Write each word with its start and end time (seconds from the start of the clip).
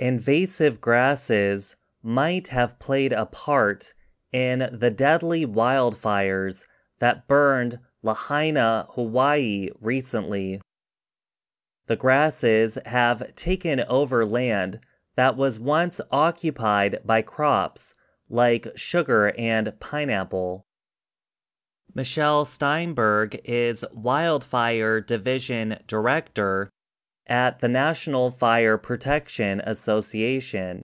invasive 0.00 0.80
grasses 0.80 1.76
might 2.02 2.48
have 2.48 2.78
played 2.78 3.12
a 3.12 3.26
part 3.26 3.92
in 4.32 4.70
the 4.72 4.90
deadly 4.90 5.46
wildfires 5.46 6.64
that 6.98 7.28
burned 7.28 7.78
Lahaina, 8.02 8.86
Hawaii 8.94 9.68
recently. 9.78 10.60
The 11.86 11.96
grasses 11.96 12.78
have 12.86 13.34
taken 13.36 13.80
over 13.80 14.24
land 14.24 14.80
that 15.16 15.36
was 15.36 15.58
once 15.58 16.00
occupied 16.10 16.98
by 17.04 17.20
crops 17.20 17.94
like 18.28 18.68
sugar 18.76 19.34
and 19.36 19.72
pineapple. 19.80 20.64
Michele 21.94 22.44
Steinberg 22.44 23.38
is 23.44 23.84
Wildfire 23.92 25.00
Division 25.00 25.78
Director 25.86 26.70
at 27.30 27.60
the 27.60 27.68
National 27.68 28.30
Fire 28.30 28.76
Protection 28.76 29.62
Association. 29.64 30.82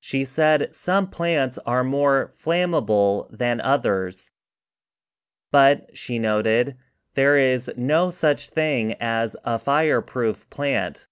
She 0.00 0.24
said 0.24 0.74
some 0.74 1.08
plants 1.08 1.58
are 1.66 1.84
more 1.84 2.32
flammable 2.42 3.26
than 3.30 3.60
others. 3.60 4.30
But, 5.52 5.90
she 5.96 6.18
noted, 6.18 6.76
there 7.14 7.36
is 7.36 7.70
no 7.76 8.10
such 8.10 8.48
thing 8.48 8.94
as 8.94 9.36
a 9.44 9.58
fireproof 9.58 10.48
plant. 10.50 11.06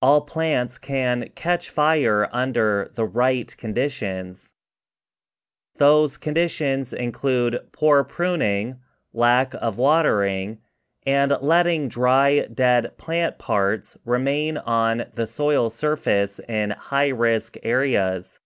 All 0.00 0.20
plants 0.20 0.78
can 0.78 1.30
catch 1.34 1.70
fire 1.70 2.28
under 2.32 2.92
the 2.94 3.04
right 3.04 3.56
conditions. 3.56 4.52
Those 5.76 6.16
conditions 6.16 6.92
include 6.92 7.60
poor 7.72 8.04
pruning, 8.04 8.76
lack 9.12 9.54
of 9.54 9.78
watering, 9.78 10.58
and 11.04 11.36
letting 11.40 11.88
dry, 11.88 12.46
dead 12.46 12.96
plant 12.96 13.38
parts 13.38 13.96
remain 14.04 14.56
on 14.58 15.04
the 15.14 15.26
soil 15.26 15.68
surface 15.70 16.38
in 16.48 16.70
high 16.70 17.08
risk 17.08 17.56
areas. 17.62 18.38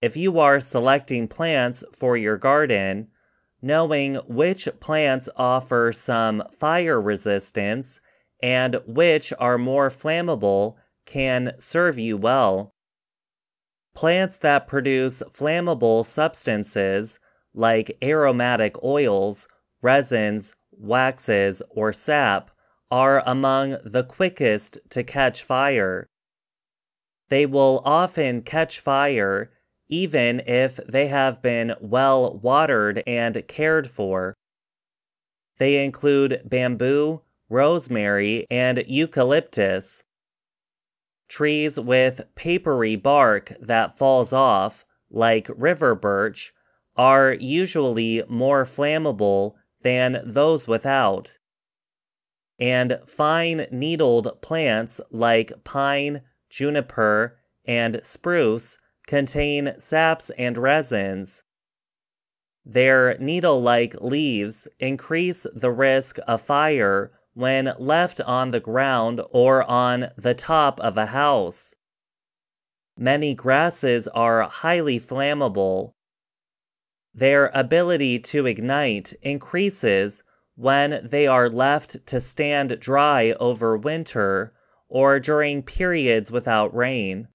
If 0.00 0.16
you 0.16 0.38
are 0.38 0.60
selecting 0.60 1.28
plants 1.28 1.84
for 1.92 2.16
your 2.16 2.36
garden, 2.36 3.08
knowing 3.60 4.16
which 4.26 4.68
plants 4.80 5.28
offer 5.36 5.92
some 5.92 6.42
fire 6.58 7.00
resistance 7.00 8.00
and 8.42 8.80
which 8.86 9.32
are 9.38 9.56
more 9.56 9.88
flammable 9.88 10.74
can 11.06 11.52
serve 11.58 11.98
you 11.98 12.16
well. 12.16 12.74
Plants 13.94 14.36
that 14.38 14.66
produce 14.66 15.22
flammable 15.32 16.04
substances 16.04 17.18
like 17.54 17.96
aromatic 18.02 18.76
oils, 18.82 19.48
resins, 19.80 20.52
waxes, 20.78 21.62
or 21.70 21.92
sap 21.92 22.50
are 22.90 23.22
among 23.26 23.78
the 23.84 24.04
quickest 24.04 24.78
to 24.90 25.02
catch 25.02 25.42
fire. 25.42 26.06
They 27.28 27.46
will 27.46 27.82
often 27.84 28.42
catch 28.42 28.78
fire 28.80 29.50
even 29.88 30.40
if 30.46 30.76
they 30.88 31.08
have 31.08 31.42
been 31.42 31.74
well 31.80 32.38
watered 32.38 33.02
and 33.06 33.46
cared 33.46 33.88
for. 33.90 34.34
They 35.58 35.84
include 35.84 36.42
bamboo, 36.44 37.22
rosemary, 37.48 38.46
and 38.50 38.82
eucalyptus. 38.86 40.02
Trees 41.28 41.78
with 41.78 42.22
papery 42.34 42.96
bark 42.96 43.52
that 43.60 43.96
falls 43.96 44.32
off, 44.32 44.84
like 45.10 45.48
river 45.54 45.94
birch, 45.94 46.52
are 46.96 47.32
usually 47.32 48.22
more 48.28 48.64
flammable 48.64 49.54
than 49.84 50.20
those 50.24 50.66
without. 50.66 51.38
And 52.58 52.98
fine 53.06 53.66
needled 53.70 54.42
plants 54.42 55.00
like 55.10 55.52
pine, 55.62 56.22
juniper, 56.50 57.38
and 57.64 58.00
spruce 58.02 58.78
contain 59.06 59.74
saps 59.78 60.30
and 60.30 60.58
resins. 60.58 61.42
Their 62.64 63.18
needle 63.18 63.60
like 63.60 63.94
leaves 64.00 64.66
increase 64.80 65.46
the 65.54 65.70
risk 65.70 66.18
of 66.26 66.40
fire 66.40 67.12
when 67.34 67.74
left 67.78 68.20
on 68.22 68.52
the 68.52 68.60
ground 68.60 69.20
or 69.30 69.62
on 69.70 70.10
the 70.16 70.34
top 70.34 70.80
of 70.80 70.96
a 70.96 71.06
house. 71.06 71.74
Many 72.96 73.34
grasses 73.34 74.08
are 74.08 74.42
highly 74.42 75.00
flammable. 75.00 75.92
Their 77.14 77.46
ability 77.54 78.18
to 78.18 78.46
ignite 78.46 79.12
increases 79.22 80.24
when 80.56 81.06
they 81.08 81.26
are 81.26 81.48
left 81.48 82.04
to 82.06 82.20
stand 82.20 82.80
dry 82.80 83.32
over 83.38 83.76
winter 83.76 84.52
or 84.88 85.20
during 85.20 85.62
periods 85.62 86.30
without 86.30 86.74
rain. 86.74 87.28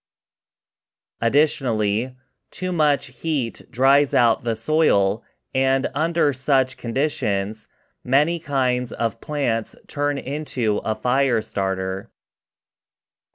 Additionally, 1.21 2.15
too 2.51 2.71
much 2.71 3.07
heat 3.07 3.61
dries 3.69 4.13
out 4.13 4.43
the 4.43 4.55
soil, 4.55 5.23
and 5.53 5.87
under 5.93 6.33
such 6.33 6.77
conditions, 6.77 7.67
many 8.03 8.39
kinds 8.39 8.91
of 8.91 9.21
plants 9.21 9.75
turn 9.87 10.17
into 10.17 10.77
a 10.83 10.95
fire 10.95 11.41
starter. 11.41 12.11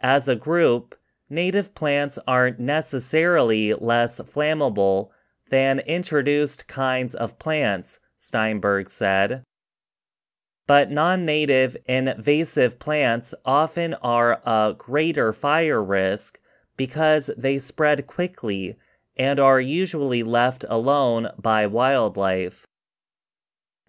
As 0.01 0.29
a 0.29 0.37
group, 0.37 0.95
native 1.29 1.75
plants 1.75 2.19
aren't 2.27 2.59
necessarily 2.61 3.75
less 3.75 4.19
flammable 4.21 5.11
than 5.51 5.81
introduced 5.81 6.67
kinds 6.67 7.15
of 7.15 7.39
plants, 7.39 7.99
Steinberg 8.17 8.89
said. 8.89 9.45
But 10.67 10.91
non 10.91 11.25
native 11.25 11.77
invasive 11.87 12.79
plants 12.79 13.35
often 13.45 13.95
are 13.95 14.41
a 14.47 14.75
greater 14.77 15.33
fire 15.33 15.83
risk 15.83 16.39
because 16.77 17.31
they 17.37 17.59
spread 17.59 18.07
quickly 18.07 18.77
and 19.17 19.39
are 19.39 19.61
usually 19.61 20.23
left 20.23 20.65
alone 20.69 21.29
by 21.39 21.67
wildlife. 21.67 22.67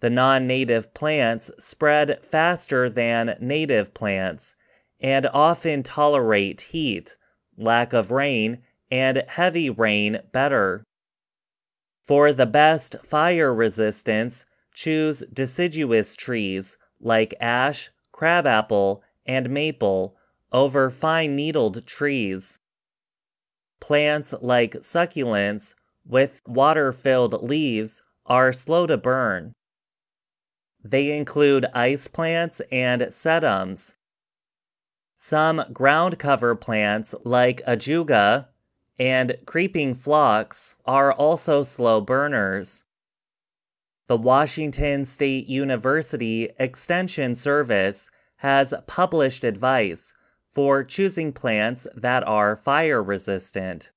The 0.00 0.10
non 0.10 0.46
native 0.46 0.92
plants 0.92 1.50
spread 1.58 2.22
faster 2.22 2.90
than 2.90 3.36
native 3.40 3.94
plants 3.94 4.54
and 5.00 5.26
often 5.26 5.82
tolerate 5.82 6.60
heat, 6.60 7.16
lack 7.56 7.92
of 7.92 8.10
rain, 8.10 8.58
and 8.90 9.24
heavy 9.28 9.70
rain 9.70 10.20
better. 10.32 10.84
For 12.06 12.32
the 12.32 12.46
best 12.46 12.96
fire 13.04 13.52
resistance, 13.52 14.44
choose 14.72 15.24
deciduous 15.32 16.14
trees 16.14 16.76
like 17.00 17.34
ash, 17.40 17.90
crabapple, 18.12 19.02
and 19.26 19.50
maple 19.50 20.16
over 20.52 20.88
fine 20.88 21.34
needled 21.34 21.84
trees. 21.86 22.58
Plants 23.80 24.32
like 24.40 24.74
succulents 24.76 25.74
with 26.06 26.40
water 26.46 26.92
filled 26.92 27.42
leaves 27.42 28.02
are 28.24 28.52
slow 28.52 28.86
to 28.86 28.96
burn. 28.96 29.52
They 30.82 31.16
include 31.16 31.66
ice 31.74 32.06
plants 32.06 32.60
and 32.70 33.02
sedums. 33.02 33.94
Some 35.16 35.64
ground 35.72 36.18
cover 36.18 36.54
plants 36.54 37.14
like 37.24 37.60
ajuga 37.66 38.46
and 38.98 39.36
creeping 39.44 39.94
phlox 39.94 40.76
are 40.86 41.12
also 41.12 41.62
slow 41.62 42.00
burners. 42.00 42.84
The 44.08 44.16
Washington 44.16 45.04
State 45.04 45.48
University 45.48 46.50
Extension 46.58 47.34
Service 47.34 48.10
has 48.36 48.72
published 48.86 49.44
advice 49.44 50.14
for 50.48 50.84
choosing 50.84 51.32
plants 51.32 51.86
that 51.94 52.26
are 52.26 52.56
fire 52.56 53.02
resistant. 53.02 53.90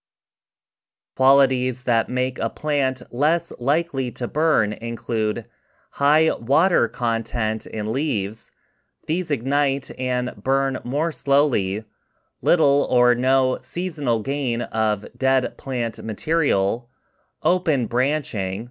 Qualities 1.16 1.84
that 1.84 2.10
make 2.10 2.40
a 2.40 2.50
plant 2.50 3.02
less 3.12 3.54
likely 3.60 4.12
to 4.12 4.28
burn 4.28 4.74
include 4.74 5.46
high 5.92 6.32
water 6.34 6.88
content 6.88 7.66
in 7.66 7.92
leaves. 7.92 8.52
These 9.06 9.30
ignite 9.32 9.92
and 10.00 10.32
burn 10.42 10.80
more 10.84 11.12
slowly, 11.12 11.84
little 12.42 12.88
or 12.90 13.16
no 13.16 13.58
seasonal 13.62 14.20
gain 14.20 14.62
of 14.62 15.06
dead 15.18 15.58
plant 15.58 16.04
material, 16.04 16.90
open 17.44 17.88
branching. 17.88 18.70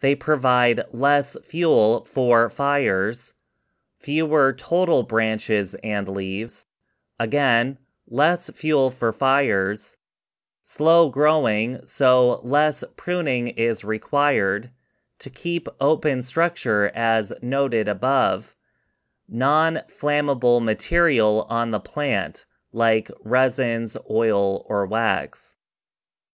They 0.00 0.14
provide 0.14 0.82
less 0.92 1.36
fuel 1.44 2.04
for 2.04 2.48
fires, 2.48 3.34
fewer 3.98 4.52
total 4.52 5.02
branches 5.02 5.74
and 5.82 6.08
leaves, 6.08 6.66
Again, 7.20 7.76
less 8.08 8.48
fuel 8.54 8.90
for 8.90 9.12
fires. 9.12 9.98
Slow 10.62 11.10
growing, 11.10 11.86
so 11.86 12.40
less 12.42 12.82
pruning 12.96 13.48
is 13.48 13.84
required 13.84 14.70
to 15.18 15.28
keep 15.28 15.68
open 15.82 16.22
structure 16.22 16.90
as 16.94 17.34
noted 17.42 17.88
above. 17.88 18.56
Non 19.28 19.82
flammable 20.00 20.64
material 20.64 21.46
on 21.50 21.72
the 21.72 21.78
plant, 21.78 22.46
like 22.72 23.10
resins, 23.24 23.96
oil, 24.10 24.64
or 24.68 24.86
wax. 24.86 25.56